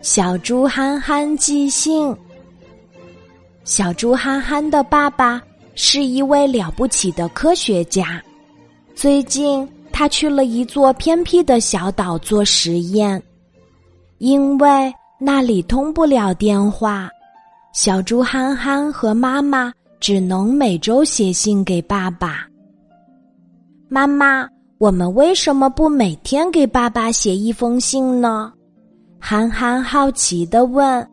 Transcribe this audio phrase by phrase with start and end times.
[0.00, 2.16] 小猪憨憨寄信。
[3.64, 5.40] 小猪憨憨的爸爸
[5.74, 8.22] 是一位了不起的科学家。
[8.94, 13.22] 最近，他去了一座偏僻的小岛做实验，
[14.18, 17.08] 因为那里通不了电话，
[17.72, 22.46] 小猪憨憨和妈妈只能每周写信给爸爸。
[23.88, 28.52] 妈妈，我们为什么不每天给爸爸写一封信呢？
[29.20, 31.06] 憨憨好奇的问。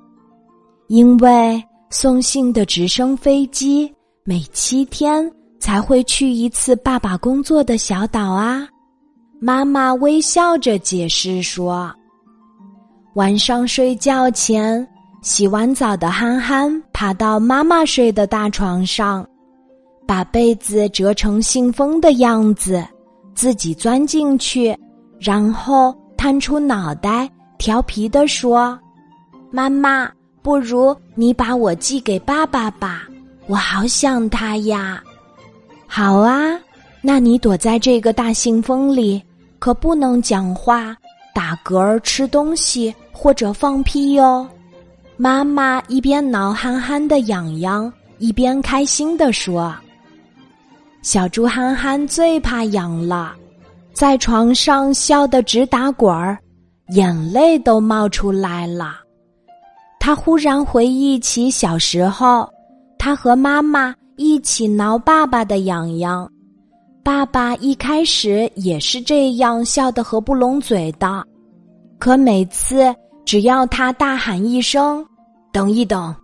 [0.88, 5.30] 因为送信的直升飞机每七天。
[5.59, 8.67] 才会去一次爸爸工作的小岛啊！
[9.41, 11.91] 妈妈微笑着解释说
[13.16, 14.88] ：“晚上睡觉前，
[15.23, 19.28] 洗完澡的憨憨爬到妈妈睡的大床上，
[20.05, 22.86] 把被子折成信封的样子，
[23.34, 24.78] 自己钻进去，
[25.20, 28.77] 然后探出脑袋，调皮的说
[29.52, 30.09] ：‘妈妈，
[30.41, 33.03] 不如你把我寄给爸爸吧，
[33.47, 35.03] 我好想他呀。’”
[35.88, 36.59] 好啊，
[37.02, 39.22] 那你躲在这个大信封里，
[39.58, 40.95] 可不能讲话、
[41.33, 44.47] 打嗝、吃东西或者放屁哟。
[45.16, 49.73] 妈妈一边挠憨憨的痒痒，一边开心地说
[51.02, 53.33] ：“小猪憨憨最怕痒了，
[53.94, 56.38] 在床上笑得直打滚儿，
[56.89, 58.95] 眼泪都冒出来了。”
[59.99, 62.49] 他忽然回忆起小时候，
[62.97, 63.95] 他和妈妈。
[64.19, 66.27] 一起挠爸爸的痒痒，
[67.03, 71.23] 爸爸一开始也是这样笑得合不拢嘴的，
[71.99, 72.91] 可每次
[73.25, 75.05] 只要他大喊一声
[75.53, 76.15] “等一等”，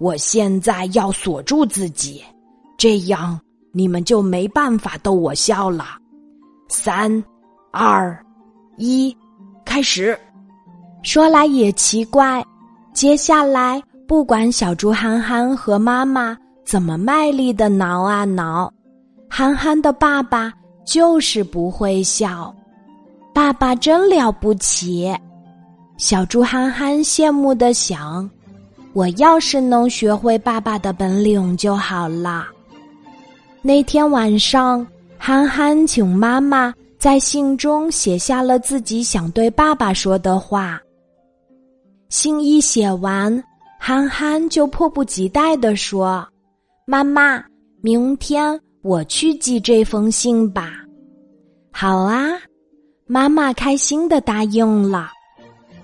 [0.00, 2.24] 我现在要锁住自己，
[2.78, 3.38] 这样
[3.70, 5.98] 你们就没办法逗我笑了。
[6.70, 7.22] 三、
[7.70, 8.18] 二、
[8.78, 9.14] 一，
[9.64, 10.18] 开始。
[11.02, 12.44] 说来也奇怪，
[12.92, 16.36] 接下来不管小猪憨憨和妈妈。
[16.62, 18.72] 怎么卖力的挠啊挠，
[19.28, 20.52] 憨憨的爸爸
[20.84, 22.54] 就是不会笑。
[23.34, 25.12] 爸爸真了不起，
[25.96, 28.30] 小猪憨憨羡慕的想：
[28.92, 32.46] 我要是能学会爸爸的本领就好了。
[33.62, 34.86] 那天晚上，
[35.18, 40.78] 憨憨请妈妈在信中写下了自己想对爸爸说的话。
[42.10, 43.42] 信一写完，
[43.78, 46.28] 憨憨就迫不及待的说。
[46.84, 47.42] 妈妈，
[47.80, 50.74] 明天我去寄这封信吧。
[51.72, 52.32] 好啊，
[53.06, 55.10] 妈妈开心的答应了。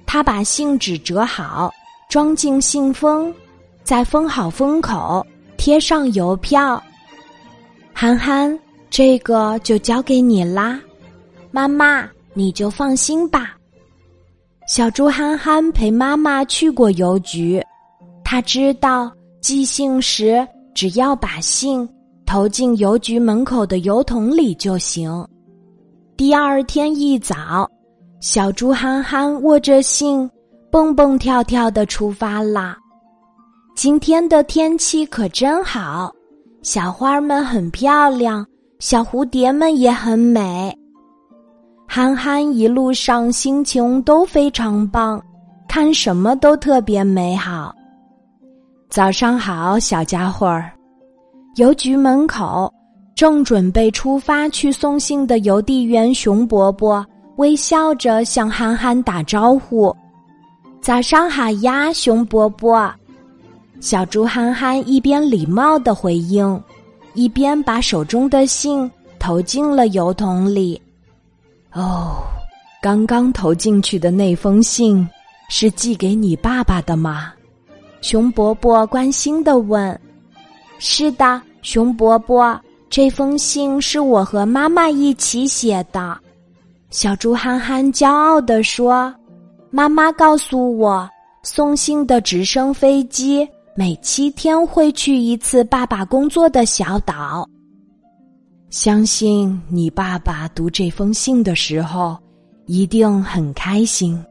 [0.04, 1.72] 她把信纸折好，
[2.10, 3.34] 装进信封，
[3.82, 6.82] 再封好封口，贴上邮票。
[7.94, 8.58] 憨憨，
[8.90, 10.78] 这个就交给你啦。
[11.56, 13.56] 妈妈，你就放心吧。
[14.68, 17.64] 小猪憨憨陪妈妈去过邮局，
[18.22, 20.46] 他知道寄信时。
[20.74, 21.88] 只要把信
[22.26, 25.26] 投进邮局门口的邮筒里就行。
[26.14, 27.66] 第二天一早，
[28.20, 30.30] 小猪憨憨握着信，
[30.70, 32.76] 蹦蹦跳跳的出发了。
[33.74, 36.12] 今天的天气可真好，
[36.60, 38.46] 小花们很漂亮，
[38.78, 40.76] 小蝴蝶们也很美。
[41.96, 45.18] 憨憨一路上心情都非常棒，
[45.66, 47.74] 看什么都特别美好。
[48.90, 50.70] 早上好，小家伙儿。
[51.54, 52.70] 邮局门口，
[53.14, 57.02] 正准备出发去送信的邮递员熊伯伯
[57.36, 59.90] 微笑着向憨憨打招呼
[60.82, 62.92] ：“早上好呀，熊伯伯。”
[63.80, 66.62] 小猪憨憨一边礼貌的回应，
[67.14, 70.78] 一边把手中的信投进了邮筒里。
[71.76, 72.22] 哦，
[72.80, 75.06] 刚刚投进去的那封信
[75.50, 77.34] 是寄给你爸爸的吗？
[78.00, 80.00] 熊伯伯关心的问。
[80.78, 86.16] 是的，熊伯伯，这封信是我和妈妈一起写的。
[86.90, 89.14] 小猪憨憨骄傲地说
[89.70, 91.06] ：“妈妈告诉我，
[91.42, 97.46] 送信的直升飞机每七天会去一次爸爸工作的小岛。
[98.70, 102.16] 相信你爸爸读这封信的时候
[102.66, 104.22] 一定很开心。”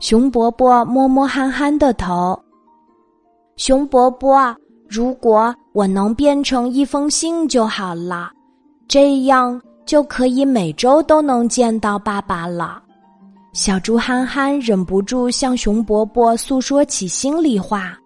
[0.00, 2.38] 熊伯伯摸摸憨憨的头，
[3.56, 4.54] 熊伯伯。
[4.86, 8.30] 如果我能变成一封信就好了，
[8.86, 12.80] 这样就可以每周都能见到爸爸了。
[13.54, 17.98] 小猪憨憨忍不住向熊伯伯诉说起心里话。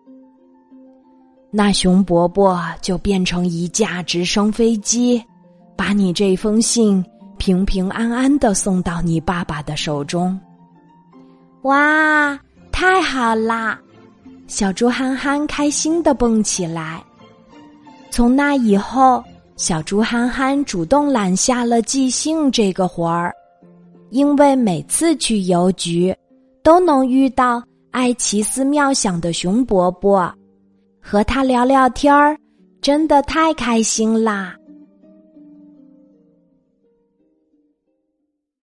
[1.50, 5.22] 那熊伯伯就变成一架直升飞机，
[5.76, 7.02] 把你这封信
[7.38, 10.38] 平平安安的送到你爸爸的手中。
[11.62, 12.38] 哇，
[12.70, 13.78] 太好啦！
[14.46, 17.02] 小猪憨憨开心的蹦起来。
[18.10, 19.22] 从那以后，
[19.56, 23.34] 小猪憨憨主动揽下了寄信这个活儿，
[24.10, 26.14] 因为每次去邮局，
[26.62, 30.32] 都能遇到爱奇思妙想的熊伯伯，
[31.10, 32.36] 和他聊聊天儿，
[32.82, 34.54] 真的太开心啦。